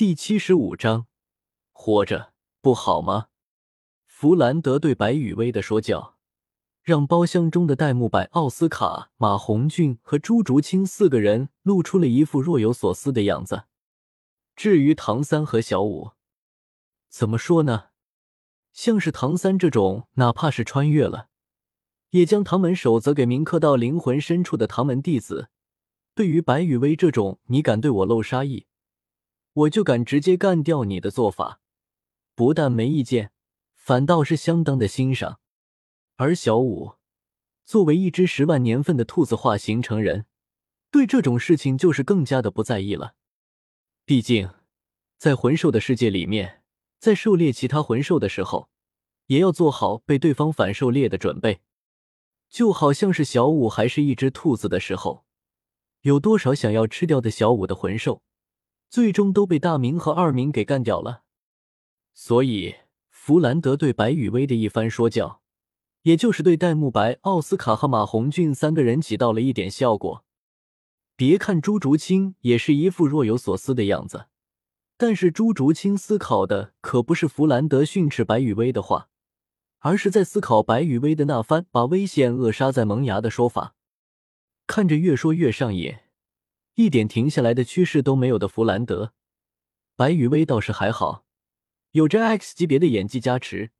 [0.00, 1.08] 第七十五章，
[1.72, 3.26] 活着不好吗？
[4.06, 6.16] 弗兰德对白雨薇的说教，
[6.82, 13.64] 让包厢中的戴沐白、奥斯卡、马红俊和朱竹清四个人露出了一副若有所思的样子。
[14.56, 16.12] 至于唐三和小五，
[17.10, 17.88] 怎么说呢？
[18.72, 21.28] 像是唐三这种，哪怕是穿越了，
[22.12, 25.50] 也将唐门守则给铭刻到灵魂深处的唐门弟子，
[26.14, 28.64] 对于白雨薇这种，你敢对我露杀意，
[29.52, 31.60] 我就敢直接干掉你的做法，
[32.34, 33.32] 不但没意见。
[33.74, 35.40] 反倒是相当的欣赏，
[36.16, 36.92] 而小五
[37.64, 40.26] 作为一只十万年份的兔子化形成人，
[40.92, 43.14] 对这种事情就是更加的不在意了。
[44.04, 44.50] 毕竟，
[45.16, 46.62] 在魂兽的世界里面，
[46.98, 48.68] 在狩猎其他魂兽的时候，
[49.26, 51.62] 也要做好被对方反狩猎的准备。
[52.48, 55.24] 就好像是小五还是一只兔子的时候，
[56.02, 58.22] 有多少想要吃掉的小五的魂兽，
[58.90, 61.22] 最终都被大明和二明给干掉了。
[62.12, 62.74] 所以。
[63.22, 65.42] 弗兰德对白雨薇的一番说教，
[66.02, 70.24] 也就是对戴沐白、奥斯卡和马红俊三个人起到了一点效果。
[71.16, 74.28] 别看朱竹清也是一副若有所思的样子，
[74.96, 79.10] 但是朱竹清思考的可不是弗兰德训斥白雨薇的话，
[79.80, 83.74] 而是在思考白雨薇的那番把危险扼杀在萌芽的说法。
[84.66, 85.94] 看着越说越上瘾，
[86.74, 89.12] 一点停下来的趋势都没有的弗兰德，
[89.96, 91.24] 白雨薇倒是还好。
[91.92, 93.72] 有着 X 级别的演技加持，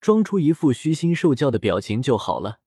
[0.00, 2.60] 装出一副虚心受教的表情就好了。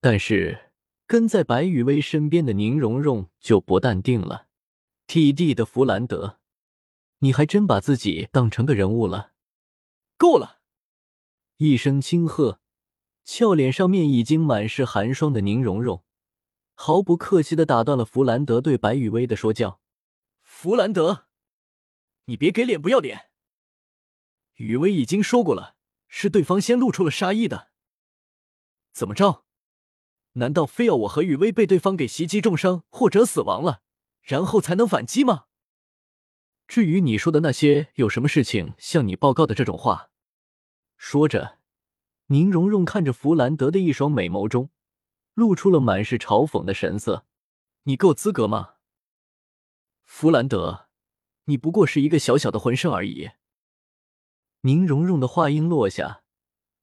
[0.00, 0.72] 但是
[1.06, 4.48] 跟在白雨薇身边的宁荣荣就不淡定了。
[5.06, 6.38] TD 的弗兰德，
[7.18, 9.32] 你还真把自己当成个人物了？
[10.16, 10.58] 够了！
[11.56, 12.60] 一声轻喝，
[13.24, 16.02] 俏脸上面已经满是寒霜的宁荣荣，
[16.82, 19.82] 毫不客气的打断了弗兰德对白雨薇的说教。
[20.40, 21.26] 弗兰德，
[22.24, 23.28] 你别给脸不要脸！
[24.54, 25.76] 雨薇已经说过了，
[26.08, 27.68] 是对方先露出了杀意的。
[28.94, 29.44] 怎么着？
[30.32, 33.82] 难道非要我和雨薇被对方给袭击重伤或者死亡了，
[34.22, 35.44] 然后才能反击吗？
[36.66, 40.08] 至于你说的那些有什么事情向你报告的这种话，
[40.96, 41.58] 说着，
[42.28, 44.70] 宁荣荣看着弗兰德的一双美眸中，
[45.40, 47.24] 露出了满是嘲讽的神色。
[47.84, 48.74] 你够资格吗？
[50.04, 50.88] 弗兰德，
[51.44, 53.30] 你不过是一个小小的魂圣而已。
[54.60, 56.22] 宁荣荣的话音落下，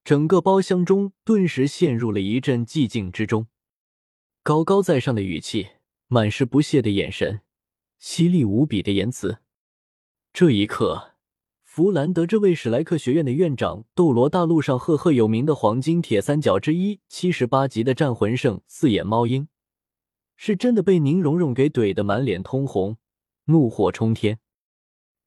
[0.04, 3.46] 整个包厢中顿时陷入了一阵寂静之中。
[4.42, 5.68] 高高在上的语气，
[6.08, 7.42] 满是不屑的眼神，
[8.00, 9.38] 犀利无比的言辞。
[10.34, 11.17] 这一刻，
[11.78, 19.48] 弗兰德这位史莱克学院的院长，斗罗大陆上赫赫有名的黄金铁三角之一，七十八级的战魂圣四眼猫鹰，
[20.36, 22.98] 是真的被宁荣荣给怼得满脸通红，
[23.46, 24.40] 怒火冲天。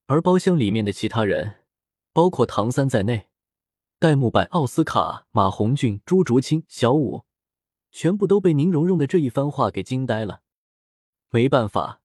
[0.06, 1.58] 而包厢里面的其他人。
[2.12, 3.28] 包括唐三在内，
[4.00, 7.22] 戴沐白、奥斯卡、马红俊、朱竹清、小五，
[7.92, 10.40] 全部都被宁荣荣的这一番话给惊呆了。
[11.30, 12.00] 没办法，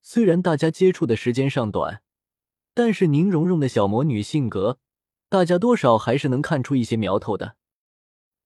[0.00, 2.00] 虽然大家接触的时间尚短，
[2.74, 4.80] 但是宁荣荣的小魔女性格，
[5.28, 7.56] 大家多少还是能看出一些苗头的。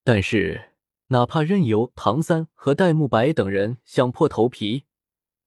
[0.04, 0.72] 但是，
[1.08, 4.84] 哪怕任由唐三和戴沐白等人想破头皮，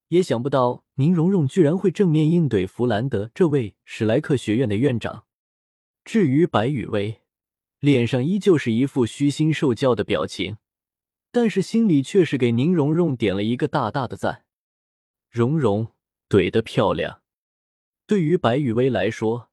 [0.08, 5.26] 也想不到宁荣荣居然会正面应对弗兰德这位史莱克学院的院长。
[6.04, 7.22] 至于白雨薇，
[7.80, 10.58] 脸上依旧是一副虚心受教的表情，
[11.32, 14.46] 但是心里却是给宁荣荣点了一个大大的赞。
[15.30, 15.94] 荣荣
[16.28, 17.21] 怼得漂亮。
[18.12, 19.50] 对于白雨薇来说，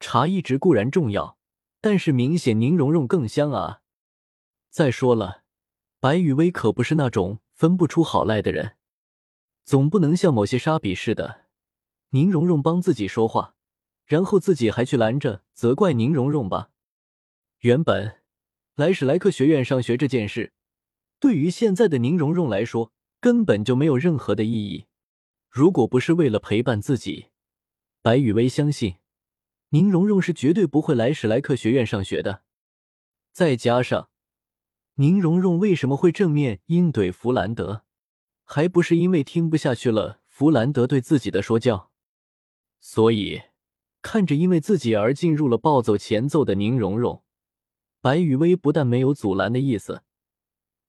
[0.00, 1.38] 茶一直固然重要，
[1.80, 3.80] 但是明显宁荣荣更香啊。
[4.68, 5.44] 再说了，
[5.98, 8.76] 白雨薇可不是那种分不出好赖的人，
[9.64, 11.46] 总不能像某些沙比似的，
[12.10, 13.54] 宁荣荣帮自己说话。
[14.04, 16.68] 然后自己还去拦着责怪宁荣荣吧。
[17.60, 18.18] 原本
[18.74, 20.52] 来史莱克学院上学这件事，
[21.18, 24.84] 对于现在的宁荣荣来说根本就没有任何的意义。
[25.48, 27.28] 如果不是为了陪伴自己，
[28.06, 28.98] 白雨薇相信
[29.70, 32.44] 宁荣荣是绝对不会来史莱克学院上学的。
[33.32, 34.10] 再加上
[34.94, 37.82] 宁荣荣为什么会正面应怼弗兰德，
[38.44, 41.90] 还不是因为听不下去了弗兰德对自己的说教，
[42.78, 43.42] 所以。
[44.02, 47.24] 看着因为自己而进入了暴走前奏的宁荣荣，
[48.00, 50.04] 白雨薇不但没有阻拦的意思，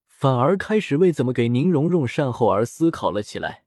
[0.06, 3.63] 反而开始为怎么给宁荣荣善后而思考了起来。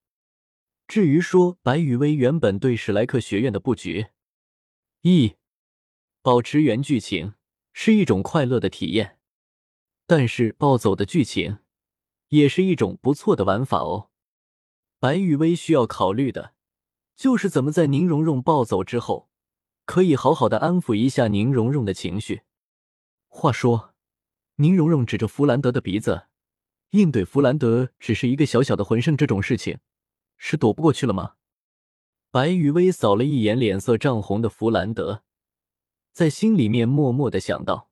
[0.91, 4.09] 至于说白雨薇原本对史莱克学院的布局，
[5.03, 5.37] 一
[6.21, 7.35] 保持原剧情
[7.73, 9.17] 是一种快乐的体验，
[10.09, 11.59] 但是暴走的剧情
[12.31, 14.11] 也是一种不错的玩法哦。
[14.99, 16.55] 白雨薇需要考虑的。
[17.15, 19.31] 就是怎么在宁荣荣暴走之后，
[19.85, 22.41] 可以好好的安抚一下宁荣荣的情绪。
[23.29, 23.95] 话说，
[24.57, 26.25] 宁荣荣指着弗兰德的鼻子，
[26.91, 29.79] 应对弗兰德只是一个小小的魂圣这种事情，
[30.43, 31.35] 是躲不过去了吗？
[32.31, 35.23] 白雨薇扫了一眼脸色涨红的弗兰德，
[36.13, 37.91] 在心里面默默的想到：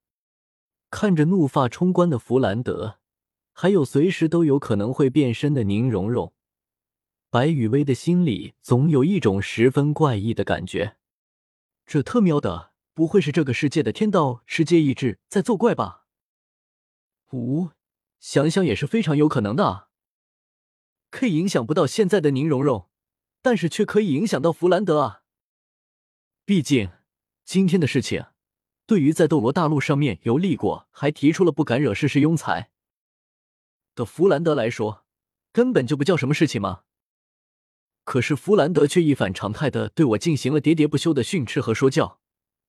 [0.90, 3.00] 看着怒发冲冠的弗兰德，
[3.52, 6.32] 还有随时都有可能会变身的宁荣荣，
[7.28, 10.96] 白雨薇的心里总有一种十分怪异的感觉。
[11.84, 16.06] 这特喵的，不会是这个世界的天道世界意志在作怪吧？
[17.32, 17.68] 五，
[18.18, 19.87] 想想也是非常有可能的。
[21.10, 22.88] 可以影响不到现在的宁荣荣。
[23.40, 25.22] 但是却可以影响到弗兰德啊！
[26.44, 26.90] 毕竟
[27.44, 28.26] 今天的事情，
[28.84, 32.72] 对于在斗罗大陆上面游历过，还提出了不敢惹事事庸才
[33.94, 35.06] 的弗兰德来说，
[35.52, 36.82] 根本就不叫什么事情吗？
[38.02, 42.20] 可是弗兰德却一反常态的对我进行了喋喋不休的训斥和说教，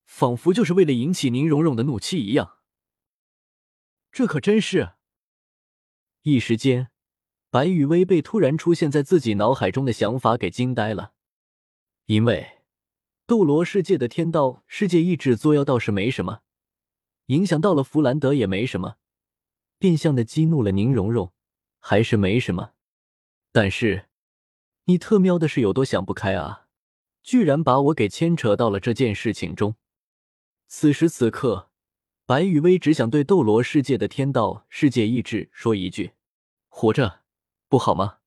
[0.05, 2.59] 仿佛就是为了引起宁荣荣的怒气一样。
[4.11, 4.93] 这可真是
[6.21, 6.91] 一时间。
[7.51, 11.13] 白雨薇被突然出现在自己脑海中的想法给惊呆了，
[12.05, 12.59] 因为
[13.25, 16.41] 斗罗世界的天道世界意志作妖倒是没什么，
[17.27, 18.97] 影响到了弗兰德也没什么，
[19.79, 21.33] 变相的激怒了宁荣荣
[21.79, 22.73] 还是没什么，
[23.51, 24.05] 但是
[24.85, 26.67] 你特喵的是有多想不开啊，
[27.23, 29.75] 居然把我给牵扯到了这件事情中。
[30.67, 31.71] 此时此刻，
[32.27, 36.11] 白雨薇只想对斗罗世界的天道世界意志说一句：
[36.67, 37.21] 活着。
[37.69, 38.17] 不好吗？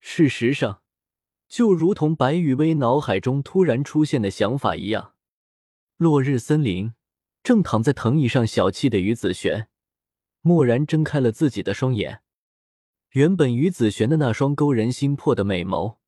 [0.00, 0.82] 事实上，
[1.46, 5.14] 就如同白雨薇脑海中突然出现的想法一样，
[5.96, 6.92] 落日森林
[7.44, 9.68] 正躺在藤椅上小憩的于子璇，
[10.42, 12.22] 蓦然睁开了自己的双眼。
[13.10, 15.98] 原本于子璇的那双勾人心魄的美眸，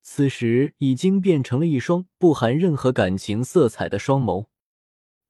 [0.00, 4.46] 此时已经变成了一双不含任何感情色彩的双眸。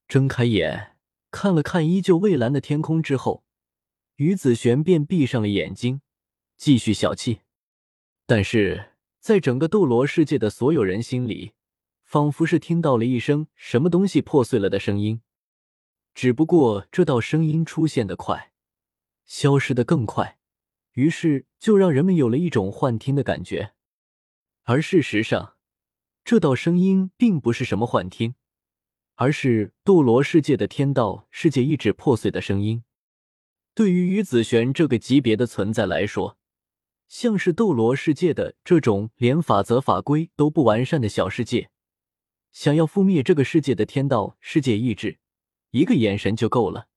[0.07, 0.99] 睁开眼，
[1.31, 3.45] 看了看依旧蔚蓝的天空之后，
[4.17, 6.03] 于子璇便闭上了眼睛。
[6.59, 7.43] 继续小气，
[8.27, 8.91] 但是
[9.21, 11.53] 在整个斗罗世界的所有人心里，
[12.03, 15.23] 仿佛是听到了一声什么东西破碎了的声音。
[16.15, 18.53] 只不过这道声音出现的快，
[19.25, 20.41] 消失的更快，
[20.95, 23.73] 于是就让人们有了一种幻听的感觉。
[24.65, 25.55] 而事实上，
[26.25, 28.35] 这道声音并不是什么幻听，
[29.15, 32.83] 而是斗罗世界的天道世界意志破碎的声音。
[33.75, 36.38] 对于于子璇这个级别的存在来说，
[37.09, 41.71] 像是斗罗世界的这种连法则法规都不完善的小世界，
[42.53, 45.19] 想要覆灭这个世界的天道世界意志，
[45.71, 46.89] 一个眼神就够了，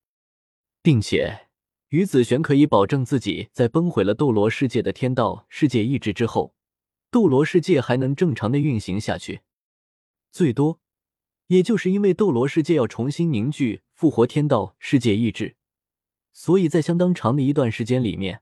[0.81, 1.47] 并且
[1.89, 6.55] 于子璇可以保证自己在崩毁了斗罗世界的天道世界意志之后，
[7.09, 9.41] 斗罗世界还能正常的运行下去，
[10.29, 10.81] 最多
[11.47, 15.55] 也就是因为斗罗世界要重新凝聚复活天道世界意志，
[16.33, 18.41] 所以在相当长的一段时间里面。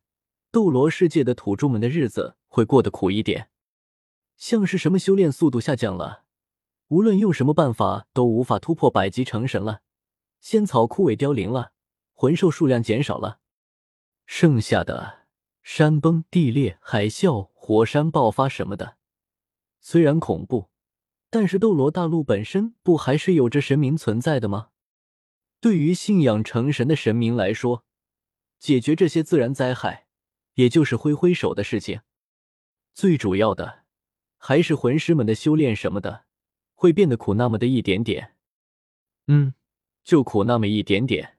[0.51, 3.51] 斗罗世界的土著们的日子会过得苦一点，
[4.35, 6.23] 像是什么修炼速度下降了，
[6.87, 9.81] 无论用什么办法都无法突破百级成神了，
[10.39, 11.73] 仙草枯萎凋零了，
[12.13, 13.41] 魂兽数量减少了，
[14.25, 15.27] 剩下的
[15.61, 18.97] 山崩地裂、海啸、火山爆发什么的，
[19.79, 20.69] 虽然恐怖，
[21.29, 24.69] 但是斗罗大陆本身不还是有着神明存在的吗？
[25.61, 27.85] 对于信仰成神的神明来说，
[28.57, 30.07] 解决这些自然灾害。
[30.59, 32.01] 也就是挥挥手的事情，
[32.93, 33.85] 最主要的
[34.37, 36.25] 还是魂师们的修炼什么的
[36.73, 38.35] 会变得苦那么的一点点，
[39.27, 39.53] 嗯，
[40.03, 41.38] 就苦那么一点点。